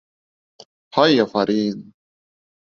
[0.97, 1.87] Һай, афарин!